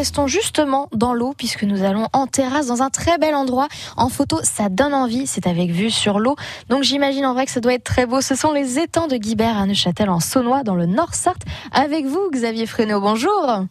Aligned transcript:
restons 0.00 0.26
justement 0.26 0.88
dans 0.92 1.12
l'eau 1.12 1.34
puisque 1.36 1.64
nous 1.64 1.84
allons 1.84 2.06
en 2.14 2.26
terrasse 2.26 2.68
dans 2.68 2.82
un 2.82 2.88
très 2.88 3.18
bel 3.18 3.34
endroit. 3.34 3.68
En 3.98 4.08
photo, 4.08 4.38
ça 4.42 4.70
donne 4.70 4.94
envie. 4.94 5.26
C'est 5.26 5.46
avec 5.46 5.70
vue 5.70 5.90
sur 5.90 6.18
l'eau. 6.18 6.36
Donc 6.70 6.84
j'imagine 6.84 7.26
en 7.26 7.34
vrai 7.34 7.44
que 7.44 7.52
ça 7.52 7.60
doit 7.60 7.74
être 7.74 7.84
très 7.84 8.06
beau. 8.06 8.22
Ce 8.22 8.34
sont 8.34 8.52
les 8.52 8.78
étangs 8.78 9.08
de 9.08 9.16
Guibert 9.16 9.58
à 9.58 9.66
Neuchâtel 9.66 10.08
en 10.08 10.18
Saunois 10.20 10.62
dans 10.62 10.74
le 10.74 10.86
Nord-Sarthe. 10.86 11.42
Avec 11.72 12.06
vous, 12.06 12.30
Xavier 12.32 12.64
Fresneau. 12.64 13.00
Bonjour. 13.00 13.66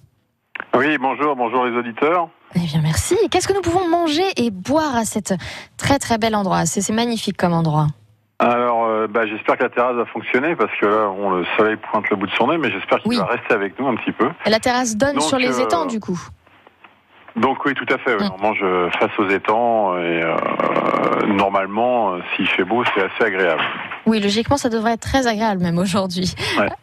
Oui, 0.76 1.00
bonjour, 1.00 1.36
bonjour 1.36 1.66
les 1.66 1.76
auditeurs. 1.76 2.30
Eh 2.54 2.60
bien, 2.60 2.82
merci. 2.84 3.16
Qu'est-ce 3.32 3.48
que 3.48 3.54
nous 3.54 3.62
pouvons 3.62 3.88
manger 3.90 4.26
et 4.38 4.52
boire 4.52 4.96
à 4.96 5.06
cet 5.06 5.34
très 5.78 5.98
très 5.98 6.20
bel 6.20 6.36
endroit? 6.36 6.68
C'est 6.68 6.94
magnifique 6.94 7.38
comme 7.38 7.54
endroit. 7.54 7.88
Alors, 8.38 8.86
euh, 9.00 9.08
bah, 9.08 9.26
j'espère 9.26 9.58
que 9.58 9.64
la 9.64 9.70
terrasse 9.70 9.96
va 9.96 10.06
fonctionner 10.06 10.56
parce 10.56 10.72
que 10.80 10.86
là, 10.86 11.10
on, 11.10 11.32
le 11.32 11.46
soleil 11.58 11.78
pointe 11.78 12.10
le 12.10 12.16
bout 12.16 12.28
de 12.28 12.32
son 12.32 12.48
nez, 12.48 12.58
mais 12.58 12.72
j'espère 12.72 13.00
qu'il 13.00 13.18
va 13.18 13.26
rester 13.26 13.54
avec 13.54 13.80
nous 13.80 13.88
un 13.88 13.96
petit 13.96 14.12
peu. 14.12 14.30
Et 14.46 14.50
la 14.50 14.60
terrasse 14.60 14.96
donne 14.96 15.20
sur 15.20 15.38
les 15.38 15.60
euh, 15.60 15.64
étangs, 15.64 15.86
du 15.86 16.00
coup 16.00 16.20
donc 17.36 17.64
oui, 17.64 17.74
tout 17.74 17.86
à 17.94 17.98
fait. 18.00 18.18
Mm. 18.18 18.32
On 18.38 18.42
mange 18.42 18.66
face 19.00 19.12
aux 19.18 19.30
étangs 19.30 19.96
et 19.98 20.24
euh, 20.24 20.36
normalement, 21.28 22.16
s'il 22.36 22.48
fait 22.48 22.66
beau, 22.66 22.84
c'est 22.94 23.02
assez 23.02 23.34
agréable. 23.34 23.62
Oui, 24.06 24.20
logiquement, 24.20 24.58
ça 24.58 24.68
devrait 24.68 24.94
être 24.94 25.02
très 25.02 25.26
agréable 25.26 25.62
même 25.62 25.78
aujourd'hui. 25.78 26.34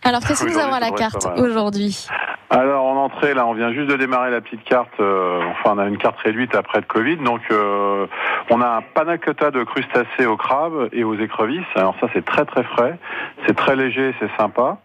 Alors, 0.02 0.20
qu'est-ce 0.20 0.44
que 0.44 0.50
nous 0.50 0.58
avons 0.58 0.72
à 0.72 0.80
la 0.80 0.92
carte 0.92 1.28
aujourd'hui? 1.36 2.06
Alors 2.48 2.85
en 3.06 3.14
entrée, 3.16 3.34
là, 3.34 3.46
on 3.46 3.54
vient 3.54 3.72
juste 3.72 3.88
de 3.88 3.96
démarrer 3.96 4.32
la 4.32 4.40
petite 4.40 4.64
carte. 4.64 4.90
Euh, 4.98 5.40
enfin, 5.52 5.74
on 5.76 5.78
a 5.78 5.86
une 5.86 5.96
carte 5.96 6.18
réduite 6.18 6.54
après 6.56 6.80
de 6.80 6.86
Covid, 6.86 7.16
donc 7.18 7.40
euh, 7.52 8.06
on 8.50 8.60
a 8.60 8.66
un 8.66 8.82
panna 8.82 9.16
de 9.16 9.62
crustacés 9.62 10.26
au 10.26 10.36
crabe 10.36 10.88
et 10.92 11.04
aux 11.04 11.14
écrevisses. 11.14 11.64
Alors 11.76 11.94
ça, 12.00 12.08
c'est 12.12 12.24
très 12.24 12.44
très 12.44 12.64
frais, 12.64 12.98
c'est 13.46 13.54
très 13.54 13.76
léger, 13.76 14.12
c'est 14.18 14.30
sympa. 14.36 14.78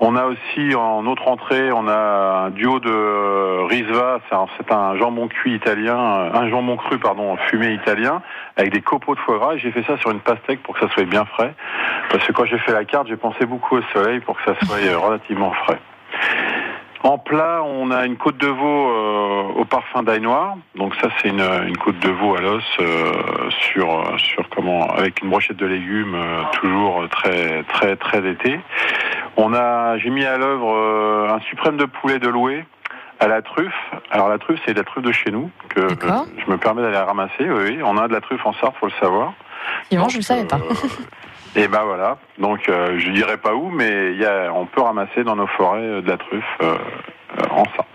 On 0.00 0.16
a 0.16 0.24
aussi 0.24 0.74
en 0.74 1.06
autre 1.06 1.28
entrée, 1.28 1.70
on 1.70 1.86
a 1.86 2.46
un 2.46 2.50
duo 2.50 2.80
de 2.80 3.66
risva. 3.68 4.18
C'est 4.28 4.72
un, 4.72 4.96
jambon 4.96 5.28
cuit 5.28 5.54
italien, 5.54 5.96
un 5.96 6.48
jambon 6.48 6.76
cru 6.76 6.98
pardon, 6.98 7.36
fumé 7.48 7.74
italien, 7.74 8.22
avec 8.56 8.72
des 8.72 8.80
copeaux 8.80 9.14
de 9.14 9.20
foie 9.20 9.38
gras. 9.38 9.56
J'ai 9.56 9.70
fait 9.70 9.84
ça 9.84 9.96
sur 9.98 10.10
une 10.10 10.20
pastèque 10.20 10.62
pour 10.64 10.74
que 10.74 10.80
ça 10.80 10.92
soit 10.92 11.04
bien 11.04 11.24
frais, 11.24 11.54
parce 12.10 12.26
que 12.26 12.32
quand 12.32 12.44
j'ai 12.44 12.58
fait 12.58 12.72
la 12.72 12.84
carte, 12.84 13.06
j'ai 13.08 13.16
pensé 13.16 13.46
beaucoup 13.46 13.76
au 13.76 13.82
soleil 13.94 14.20
pour 14.20 14.36
que 14.36 14.42
ça 14.44 14.66
soit 14.66 14.76
relativement 14.98 15.52
frais. 15.52 15.78
En 17.06 17.18
plat, 17.18 17.62
on 17.62 17.92
a 17.92 18.04
une 18.04 18.16
côte 18.16 18.36
de 18.36 18.48
veau 18.48 18.90
euh, 18.90 19.60
au 19.60 19.64
parfum 19.64 20.02
d'ail 20.02 20.20
noir. 20.20 20.56
Donc 20.74 20.92
ça, 20.96 21.06
c'est 21.16 21.28
une, 21.28 21.40
une, 21.40 21.76
côte 21.76 22.00
de 22.00 22.10
veau 22.10 22.34
à 22.34 22.40
l'os 22.40 22.64
euh, 22.80 23.12
sur 23.48 24.18
sur 24.18 24.48
comment 24.48 24.90
avec 24.90 25.22
une 25.22 25.30
brochette 25.30 25.56
de 25.56 25.66
légumes, 25.66 26.16
euh, 26.16 26.42
toujours 26.54 27.08
très 27.08 27.62
très 27.62 27.94
très 27.94 28.28
été. 28.28 28.58
On 29.36 29.54
a, 29.54 29.98
j'ai 29.98 30.10
mis 30.10 30.24
à 30.24 30.36
l'œuvre 30.36 31.30
un 31.32 31.38
suprême 31.48 31.76
de 31.76 31.84
poulet 31.84 32.18
de 32.18 32.26
loué 32.26 32.64
à 33.20 33.28
la 33.28 33.40
truffe. 33.40 33.92
Alors 34.10 34.28
la 34.28 34.38
truffe, 34.38 34.58
c'est 34.66 34.72
de 34.72 34.78
la 34.78 34.84
truffe 34.84 35.04
de 35.04 35.12
chez 35.12 35.30
nous 35.30 35.48
que 35.68 35.86
je 35.88 36.50
me 36.50 36.56
permets 36.56 36.82
d'aller 36.82 36.96
ramasser. 36.96 37.48
Oui, 37.48 37.78
on 37.84 37.98
a 37.98 38.08
de 38.08 38.14
la 38.14 38.20
truffe 38.20 38.44
en 38.44 38.52
Sarthe, 38.54 38.74
faut 38.80 38.86
le 38.86 38.92
savoir. 39.00 39.32
Non, 39.92 40.08
je 40.08 40.18
ne 40.18 40.22
savais 40.22 40.44
pas. 40.44 40.58
Et 41.56 41.68
ben 41.68 41.82
voilà. 41.84 42.18
Donc 42.38 42.68
euh, 42.68 42.98
je 42.98 43.10
dirais 43.10 43.38
pas 43.38 43.54
où, 43.54 43.70
mais 43.70 44.14
y 44.14 44.26
a, 44.26 44.52
on 44.52 44.66
peut 44.66 44.82
ramasser 44.82 45.24
dans 45.24 45.36
nos 45.36 45.46
forêts 45.46 45.80
euh, 45.80 46.02
de 46.02 46.08
la 46.08 46.18
truffe 46.18 46.44
euh, 46.60 46.76
en 47.50 47.64
Sarthe. 47.64 47.86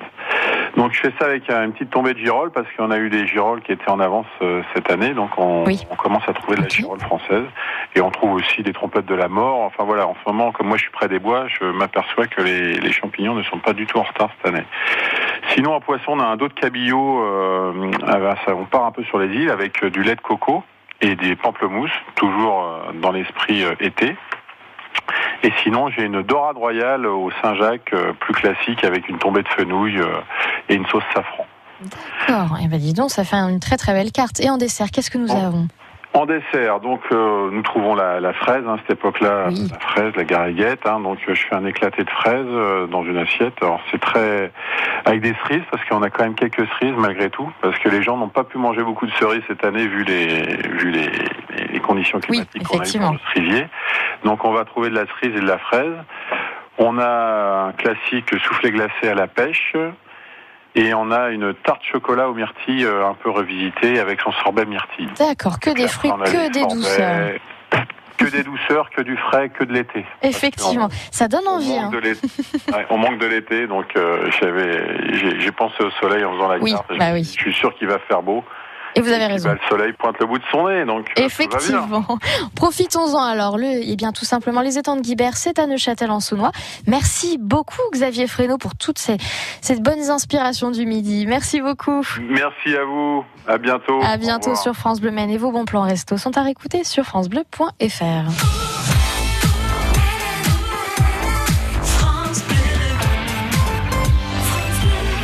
Donc 0.77 0.93
je 0.93 1.01
fais 1.01 1.13
ça 1.19 1.25
avec 1.25 1.47
une 1.49 1.71
petite 1.73 1.91
tombée 1.91 2.13
de 2.13 2.19
girolles 2.19 2.51
parce 2.51 2.65
qu'on 2.75 2.89
a 2.89 2.97
eu 2.97 3.09
des 3.09 3.27
girolles 3.27 3.61
qui 3.61 3.71
étaient 3.71 3.89
en 3.89 3.99
avance 3.99 4.25
cette 4.73 4.89
année, 4.89 5.13
donc 5.13 5.29
on, 5.37 5.65
on 5.65 5.95
commence 5.95 6.23
à 6.27 6.33
trouver 6.33 6.55
de 6.55 6.61
la 6.61 6.69
girole 6.69 6.99
française 7.01 7.43
et 7.93 8.01
on 8.01 8.09
trouve 8.09 8.35
aussi 8.35 8.63
des 8.63 8.71
trompettes 8.71 9.05
de 9.05 9.15
la 9.15 9.27
mort. 9.27 9.59
Enfin 9.59 9.83
voilà, 9.83 10.07
en 10.07 10.15
ce 10.15 10.31
moment, 10.31 10.53
comme 10.53 10.67
moi 10.67 10.77
je 10.77 10.83
suis 10.83 10.91
près 10.91 11.09
des 11.09 11.19
bois, 11.19 11.47
je 11.49 11.65
m'aperçois 11.65 12.27
que 12.27 12.41
les, 12.41 12.79
les, 12.79 12.91
champignons 12.91 13.35
ne 13.35 13.43
sont 13.43 13.59
pas 13.59 13.73
du 13.73 13.85
tout 13.85 13.97
en 13.97 14.03
retard 14.03 14.29
cette 14.37 14.53
année. 14.53 14.65
Sinon 15.49 15.73
en 15.73 15.81
poisson, 15.81 16.13
on 16.13 16.19
a 16.19 16.25
un 16.25 16.37
dos 16.37 16.47
de 16.47 16.53
cabillaud. 16.53 17.21
Euh, 17.21 17.91
on 18.47 18.65
part 18.65 18.85
un 18.85 18.91
peu 18.91 19.03
sur 19.03 19.19
les 19.19 19.27
îles 19.27 19.49
avec 19.49 19.85
du 19.85 20.03
lait 20.03 20.15
de 20.15 20.21
coco 20.21 20.63
et 21.01 21.15
des 21.15 21.35
pamplemousses, 21.35 21.91
toujours 22.15 22.63
euh, 22.63 22.93
dans 23.01 23.11
l'esprit 23.11 23.63
euh, 23.63 23.73
été. 23.79 24.15
Et 25.43 25.51
sinon, 25.63 25.89
j'ai 25.89 26.03
une 26.03 26.21
dorade 26.21 26.57
royale 26.57 27.05
au 27.05 27.31
Saint-Jacques, 27.41 27.93
euh, 27.93 28.13
plus 28.13 28.33
classique, 28.33 28.83
avec 28.83 29.09
une 29.09 29.17
tombée 29.17 29.41
de 29.41 29.47
fenouil 29.49 29.99
et 30.69 30.75
une 30.75 30.85
sauce 30.87 31.03
safran. 31.13 31.45
D'accord. 31.81 32.57
Et 32.59 32.63
eh 32.65 32.67
ben 32.67 32.79
dis 32.79 32.93
donc, 32.93 33.09
ça 33.09 33.23
fait 33.23 33.37
une 33.37 33.59
très 33.59 33.77
très 33.77 33.93
belle 33.93 34.11
carte. 34.11 34.39
Et 34.39 34.49
en 34.49 34.57
dessert, 34.57 34.91
qu'est-ce 34.91 35.09
que 35.09 35.17
nous 35.17 35.31
avons? 35.31 35.67
En 36.13 36.25
dessert, 36.25 36.81
donc 36.81 37.01
euh, 37.11 37.49
nous 37.51 37.61
trouvons 37.61 37.95
la, 37.95 38.19
la 38.19 38.33
fraise, 38.33 38.63
hein, 38.67 38.77
cette 38.81 38.97
époque-là, 38.97 39.47
la 39.49 39.79
fraise, 39.79 40.13
la 40.15 40.23
gariguette. 40.25 40.85
Hein, 40.85 40.99
donc 40.99 41.19
euh, 41.27 41.33
je 41.33 41.47
fais 41.47 41.55
un 41.55 41.65
éclaté 41.65 42.03
de 42.03 42.09
fraises 42.09 42.45
euh, 42.47 42.85
dans 42.87 43.03
une 43.03 43.17
assiette. 43.17 43.53
Alors 43.61 43.79
c'est 43.89 43.99
très 43.99 44.51
avec 45.05 45.21
des 45.21 45.33
cerises 45.43 45.63
parce 45.71 45.83
qu'on 45.85 46.03
a 46.03 46.09
quand 46.09 46.23
même 46.23 46.35
quelques 46.35 46.67
cerises 46.79 46.95
malgré 46.97 47.29
tout, 47.29 47.49
parce 47.61 47.77
que 47.79 47.87
les 47.87 48.03
gens 48.03 48.17
n'ont 48.17 48.29
pas 48.29 48.43
pu 48.43 48.57
manger 48.57 48.83
beaucoup 48.83 49.05
de 49.05 49.11
cerises 49.13 49.43
cette 49.47 49.63
année 49.63 49.87
vu 49.87 50.03
les 50.03 50.57
vu 50.67 50.91
les, 50.91 51.09
les 51.71 51.79
conditions 51.79 52.19
climatiques 52.19 52.63
qu'on 52.63 52.79
a 52.79 52.87
eues 52.87 52.99
dans 52.99 53.13
le 53.13 53.19
cerisier. 53.33 53.67
Donc 54.25 54.43
on 54.43 54.51
va 54.51 54.65
trouver 54.65 54.89
de 54.89 54.95
la 54.95 55.05
cerise 55.07 55.35
et 55.37 55.41
de 55.41 55.47
la 55.47 55.59
fraise. 55.59 55.95
On 56.77 56.97
a 56.99 57.67
un 57.69 57.71
classique 57.73 58.33
soufflé 58.43 58.71
glacé 58.71 59.07
à 59.09 59.15
la 59.15 59.27
pêche. 59.27 59.75
Et 60.75 60.93
on 60.93 61.11
a 61.11 61.29
une 61.29 61.53
tarte 61.53 61.83
chocolat 61.83 62.29
au 62.29 62.33
myrtille 62.33 62.85
euh, 62.85 63.05
un 63.05 63.13
peu 63.13 63.29
revisitée 63.29 63.99
avec 63.99 64.21
son 64.21 64.31
sorbet 64.31 64.65
myrtille. 64.65 65.09
D'accord, 65.17 65.59
que 65.59 65.69
des 65.71 65.87
fruits, 65.87 66.11
que 66.25 66.51
des 66.51 66.65
douceurs. 66.65 67.39
Que 68.17 68.25
des 68.29 68.43
douceurs, 68.43 68.89
que 68.91 69.01
du 69.01 69.17
frais, 69.17 69.49
que 69.49 69.63
de 69.63 69.73
l'été. 69.73 70.05
Effectivement, 70.21 70.89
ça 71.09 71.27
donne 71.27 71.47
envie. 71.47 71.71
On 71.71 71.89
manque, 71.89 72.05
hein. 72.05 72.85
on 72.91 72.97
manque 72.97 73.17
de 73.17 73.25
l'été, 73.25 73.65
donc 73.65 73.87
euh, 73.95 74.29
j'ai 75.39 75.51
pensé 75.51 75.83
au 75.83 75.89
soleil 75.99 76.23
en 76.23 76.33
faisant 76.33 76.47
la 76.47 76.59
oui, 76.59 76.75
bah 76.99 77.13
oui. 77.13 77.23
Je 77.23 77.41
suis 77.41 77.53
sûr 77.53 77.73
qu'il 77.75 77.87
va 77.87 77.97
faire 77.99 78.21
beau. 78.21 78.43
Et 78.95 79.01
vous 79.01 79.11
avez 79.11 79.27
raison. 79.27 79.51
le 79.51 79.59
soleil 79.69 79.93
pointe 79.93 80.15
le 80.19 80.25
bout 80.25 80.37
de 80.37 80.43
son 80.51 80.67
nez, 80.67 80.85
donc. 80.85 81.07
Euh, 81.17 81.23
Effectivement. 81.23 82.05
Profitons-en 82.55 83.23
alors. 83.23 83.57
Le, 83.57 83.67
eh 83.67 83.95
bien, 83.95 84.11
tout 84.11 84.25
simplement, 84.25 84.61
les 84.61 84.77
étangs 84.77 84.95
de 84.95 85.01
Guibert, 85.01 85.37
c'est 85.37 85.59
à 85.59 85.67
Neuchâtel 85.67 86.11
en 86.11 86.19
Saunois. 86.19 86.51
Merci 86.87 87.37
beaucoup, 87.39 87.81
Xavier 87.93 88.27
Fresneau, 88.27 88.57
pour 88.57 88.75
toutes 88.75 88.99
ces, 88.99 89.17
ces 89.61 89.79
bonnes 89.79 90.09
inspirations 90.09 90.71
du 90.71 90.85
midi. 90.85 91.25
Merci 91.27 91.61
beaucoup. 91.61 92.01
Merci 92.21 92.75
à 92.75 92.83
vous. 92.83 93.23
À 93.47 93.57
bientôt. 93.57 93.99
À 94.03 94.17
bientôt 94.17 94.55
sur 94.55 94.73
France 94.73 95.01
Bleu 95.01 95.11
Maine. 95.11 95.29
Et 95.29 95.37
vos 95.37 95.51
bons 95.51 95.65
plans 95.65 95.83
resto 95.83 96.17
sont 96.17 96.37
à 96.37 96.43
réécouter 96.43 96.83
sur 96.83 97.05
FranceBleu.fr. 97.05 98.60